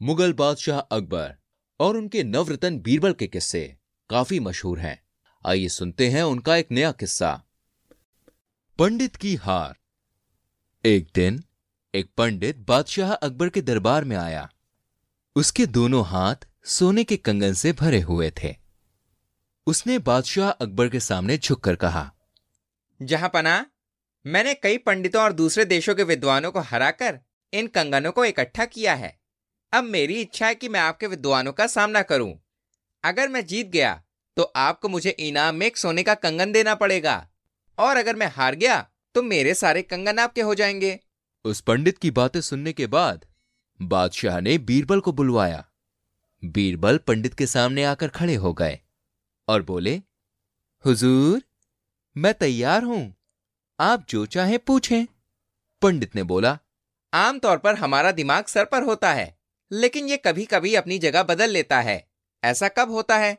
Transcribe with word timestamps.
Mughal 0.00 0.32
बादशाह 0.32 0.78
अकबर 0.78 1.34
और 1.80 1.96
उनके 1.96 2.22
नवरतन 2.24 2.78
बीरबल 2.78 3.12
के 3.12 3.26
किस्से 3.26 3.76
काफ़ी 4.10 4.40
मशहूर 4.40 4.78
हैं। 4.78 4.98
आइए 5.44 5.68
सुनते 5.68 6.08
हैं 6.10 6.22
उनका 6.22 6.56
एक 6.56 6.68
नया 6.70 6.92
किस्सा। 6.92 7.42
पंडित 8.78 9.16
की 9.16 9.34
हार। 9.34 9.76
एक 10.84 11.08
दिन 11.14 11.42
एक 11.94 12.10
पंडित 12.16 12.56
बादशाह 12.58 13.12
अकबर 13.12 13.48
के 13.48 13.62
दरबार 13.62 14.04
में 14.04 14.16
आया। 14.16 14.48
उसके 15.36 15.66
दोनों 15.66 16.04
हाथ 16.06 16.46
सोने 16.64 17.04
के 17.04 17.16
कंगन 17.16 17.52
से 17.52 17.72
भरे 17.72 18.00
हुए 18.00 18.32
थे। 18.42 18.54
उसने 19.66 19.98
बादशाह 19.98 20.50
अकबर 20.50 20.88
के 20.88 21.00
सामने 21.00 21.38
झुककर 21.38 21.76
कहा, 21.76 22.10
जहाँ 23.00 23.28
पना, 23.28 23.66
मैंने 24.26 24.54
कई 24.54 24.78
पंडितों 24.78 25.22
और 25.22 25.32
दूसरे 25.32 25.64
देशों 25.64 25.94
के 25.94 26.02
विद्वानों 26.02 26.52
को 26.52 26.60
हराकर 26.60 27.20
इन 27.52 27.66
कंगनों 27.66 28.12
को 28.12 28.24
इकट्ठा 28.24 28.64
किया 28.64 28.94
है। 28.94 29.25
अब 29.72 29.84
मेरी 29.84 30.20
इच्छा 30.20 30.46
है 30.46 30.54
कि 30.54 30.68
मैं 30.68 30.80
आपके 30.80 31.06
विद्वानों 31.06 31.52
का 31.52 31.66
सामना 31.66 32.02
करूँ। 32.02 32.34
अगर 33.04 33.28
मैं 33.28 33.44
जीत 33.46 33.66
गया 33.66 34.02
तो 34.36 34.42
आपको 34.42 34.88
मुझे 34.88 35.10
इनाम 35.10 35.54
में 35.54 35.66
एक 35.66 35.76
सोने 35.76 36.02
का 36.02 36.14
कंगन 36.14 36.52
देना 36.52 36.74
पड़ेगा। 36.74 37.26
और 37.78 37.96
अगर 37.96 38.16
मैं 38.16 38.26
हार 38.26 38.54
गया 38.54 38.86
तो 39.14 39.22
मेरे 39.22 39.54
सारे 39.54 39.82
कंगन 39.82 40.18
आपके 40.18 40.40
हो 40.40 40.54
जाएँगे। 40.54 40.98
उस 41.44 41.60
पंडित 41.60 41.98
की 41.98 42.10
बातें 42.10 42.40
सुनने 42.40 42.72
के 42.72 42.86
बाद 42.86 43.24
बादशाह 43.80 44.40
ने 44.40 44.56
बीरबल 44.58 45.00
को 45.00 45.12
बुलवाया। 45.12 45.64
बीरबल 46.42 46.98
पंडित 46.98 47.34
के 47.34 47.46
सामने 47.46 47.84
आकर 47.84 48.08
खड़े 48.08 48.34
हो 48.34 48.52
गए 48.52 48.78
और 49.48 49.62
बोले, 49.62 49.94
हुजूर, 50.84 51.42
मैं 52.16 52.34
तैयार 52.34 52.82
हूँ। 52.82 53.14
आप 53.80 54.06
जो 54.08 54.26
चाहे 54.26 54.58
पूछें। 54.58 55.06
पंडित 55.82 56.14
ने 56.16 56.22
बोला, 56.22 56.58
आमतौर 57.12 57.58
पर 57.58 57.74
हमारा 57.74 58.12
दिमाग 58.12 58.44
सर 58.44 58.64
पर 58.64 58.82
होता 58.82 59.12
है। 59.12 59.35
लेकिन 59.72 60.08
ये 60.08 60.16
कभी 60.16 60.44
कभी 60.44 60.74
अपनी 60.74 60.98
जगह 60.98 61.22
बदल 61.22 61.50
लेता 61.50 61.80
है। 61.80 62.06
ऐसा 62.42 62.68
कब 62.68 62.90
होता 62.90 63.16
है? 63.18 63.36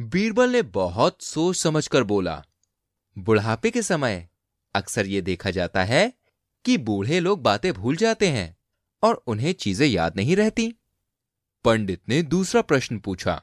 बीरबल 0.00 0.50
ने 0.50 0.62
बहुत 0.62 1.22
सोच 1.22 1.56
समझकर 1.56 2.02
बोला 2.02 2.42
बुढ़ापे 3.16 3.70
के 3.70 3.82
समय 3.82 4.28
अक्सर 4.74 5.06
ये 5.06 5.20
देखा 5.20 5.50
जाता 5.50 5.84
है 5.84 6.12
कि 6.64 6.76
बूढ़े 6.78 7.20
लोग 7.20 7.42
बातें 7.42 7.72
भूल 7.72 7.96
जाते 7.96 8.28
हैं 8.28 8.56
और 9.02 9.22
उन्हें 9.26 9.52
चीज़ें 9.52 9.86
याद 9.86 10.16
नहीं 10.16 10.36
रहती। 10.36 10.74
पंडित 11.64 12.00
ने 12.08 12.22
दूसरा 12.22 12.62
प्रश्न 12.62 12.98
पूछा 12.98 13.42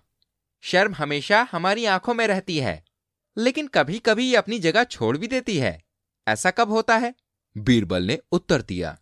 शर्म 0.64 0.94
हमेशा 0.94 1.48
हमारी 1.52 1.86
आँखों 1.86 2.14
में 2.14 2.25
रहती 2.28 2.58
है 2.58 2.84
लेकिन 3.38 3.68
कभी 3.68 4.00
कभी 4.00 4.30
ये 4.30 4.36
अपनी 4.36 4.59
जगह 4.59 4.84
छोड़ 4.84 5.18
भी 5.18 5.28
देती 5.28 5.58
है। 5.58 5.81
ऐसा 6.28 6.52
कब 6.52 6.70
होता 6.70 6.98
है? 6.98 7.14
बीरबल 7.56 8.03
ने 8.03 8.20
उत्तर 8.31 8.62
दिया 8.62 8.98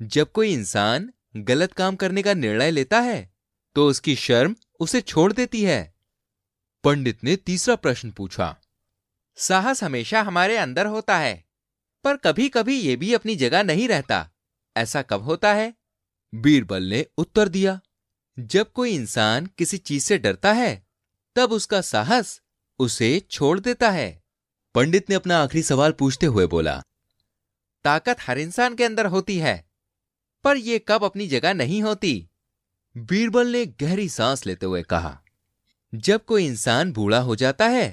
जब 0.00 0.32
कोई 0.32 0.52
इंसान 0.52 1.10
गलत 1.34 1.72
काम 1.72 1.96
करने 1.96 2.22
का 2.22 2.34
निर्णय 2.34 2.70
लेता 2.70 3.00
है 3.00 3.30
तो 3.76 3.86
उसकी 3.88 4.14
शर्म 4.16 4.54
उसे 4.80 5.00
छोड़ 5.00 5.32
देती 5.32 5.62
है। 5.62 5.94
पंडित 6.84 7.24
ने 7.24 7.36
तीसरा 7.36 7.76
प्रश्न 7.76 8.10
पूछा, 8.10 8.56
साहस 9.38 9.82
हमेशा 9.84 10.22
हमारे 10.22 10.56
अंदर 10.56 10.86
होता 10.86 11.18
है, 11.18 11.44
पर 12.04 12.16
कभी 12.16 12.48
कभी 12.48 12.76
ये 12.76 12.96
भी 12.96 13.12
अपनी 13.14 13.36
जगह 13.36 13.62
नहीं 13.62 13.88
रहता, 13.88 14.28
ऐसा 14.76 15.02
कब 15.02 15.22
होता 15.22 15.52
है? 15.54 15.72
बीरबल 16.32 16.82
ने 16.82 17.04
उत्तर 17.18 17.48
दिया, 17.48 17.78
जब 18.38 18.72
कोई 18.72 18.94
इंसान 18.94 19.46
किसी 19.58 19.78
चीज़ 19.78 20.04
से 20.04 20.18
डरता 20.18 20.52
है, 20.52 20.86
तब 21.36 21.52
उसका 21.52 21.80
साहस 21.80 22.40
उसे 22.80 23.18
छोड़ 23.20 23.58
देता 23.60 23.90
है। 23.90 24.22
पंडित 24.74 25.10
ने 25.10 25.16
अपना 25.16 25.38
आखिरी 25.38 25.62
सवाल 25.62 25.92
पूछते 25.92 26.26
हुए 26.26 26.46
बोला, 26.46 26.82
ताकत 27.84 28.16
हर 28.20 28.38
इंसान 28.38 28.74
के 28.74 28.84
अंदर 28.84 29.06
होती 29.06 29.38
है 29.38 29.69
पर 30.44 30.56
यह 30.56 30.80
कब 30.88 31.04
अपनी 31.04 31.26
जगह 31.28 31.54
नहीं 31.54 31.82
होती? 31.82 32.28
बीरबल 32.96 33.48
ने 33.48 33.64
गहरी 33.80 34.08
सांस 34.08 34.46
लेते 34.46 34.66
हुए 34.66 34.82
कहा, 34.82 35.18
जब 35.92 36.24
कोई 36.24 36.46
इंसान 36.46 36.92
बूढ़ा 36.92 37.18
हो 37.18 37.36
जाता 37.36 37.66
है 37.68 37.88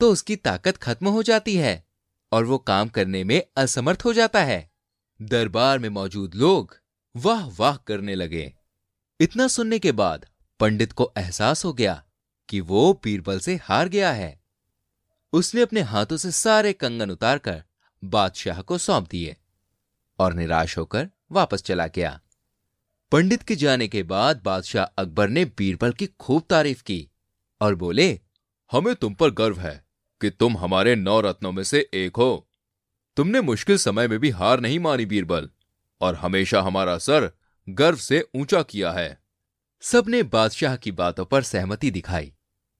तो 0.00 0.10
उसकी 0.12 0.36
ताकत 0.36 0.76
खत्म 0.76 1.08
हो 1.08 1.22
जाती 1.22 1.56
है 1.56 1.84
और 2.32 2.44
वो 2.44 2.58
काम 2.58 2.88
करने 2.88 3.22
में 3.24 3.42
असमर्थ 3.56 4.04
हो 4.04 4.12
जाता 4.12 4.42
है। 4.44 4.70
दरबार 5.20 5.78
में 5.78 5.88
मौजूद 5.88 6.34
लोग 6.34 6.76
वाह 7.14 7.46
वाह 7.56 7.76
करने 7.76 8.14
लगे। 8.14 8.52
इतना 9.20 9.46
सुनने 9.48 9.78
के 9.78 9.92
बाद 9.92 10.26
पंडित 10.60 10.92
को 10.92 11.12
एहसास 11.18 11.64
हो 11.64 11.72
गया 11.72 12.02
कि 12.48 12.60
वो 12.62 12.92
बीरबल 13.04 13.40
से 13.40 13.56
हार 13.62 13.88
गया 13.88 14.12
है। 14.12 14.38
उसने 15.32 15.60
अपने 15.60 15.80
हाथों 15.82 16.16
से 16.16 16.30
सारे 16.32 16.72
कंगन 16.72 17.10
उतारकर 17.10 17.62
बादशाह 18.02 18.60
को 18.62 18.78
सौंप 18.78 19.08
दिए 19.08 19.36
और 20.18 20.34
निराश 20.34 20.76
होकर 20.78 21.08
वापस 21.32 21.62
चला 21.62 21.86
गया। 21.86 22.20
पंडित 23.12 23.42
के 23.42 23.56
जाने 23.56 23.88
के 23.88 24.02
बाद 24.02 24.42
बादशाह 24.44 24.84
अकबर 24.84 25.28
ने 25.28 25.44
बीरबल 25.44 25.92
की 25.92 26.06
खूब 26.06 26.42
तारीफ़ 26.50 26.82
की 26.82 27.08
और 27.60 27.74
बोले, 27.74 28.20
हमें 28.72 28.94
तुम 28.94 29.14
पर 29.14 29.30
गर्व 29.30 29.60
है 29.60 29.84
कि 30.20 30.30
तुम 30.30 30.56
हमारे 30.56 30.96
नौ 30.96 31.20
रत्नों 31.20 31.52
में 31.52 31.64
से 31.64 31.90
एक 31.94 32.16
हो। 32.16 32.48
तुमने 33.16 33.40
मुश्किल 33.40 33.76
समय 33.76 34.08
में 34.08 34.18
भी 34.18 34.30
हार 34.30 34.60
नहीं 34.60 34.78
मानी 34.78 35.06
बीरबल 35.06 35.50
और 36.00 36.14
हमेशा 36.14 36.62
हमारा 36.62 36.98
सर 36.98 37.30
गर्व 37.68 37.96
से 37.96 38.24
ऊँचा 38.34 38.62
किया 38.62 38.92
है। 38.92 39.18
सबने 39.80 40.22
बादशाह 40.22 40.76
की 40.76 40.92
बातों 40.92 41.24
पर 41.24 41.42
सहमति 41.42 41.90
दिखाई 41.90 42.32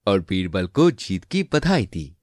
और 0.06 0.20
बीरबल 0.20 0.66
को 0.66 0.90
जीत 0.90 1.24
की 1.24 1.42
बधाई 1.42 1.86
दी। 1.86 2.16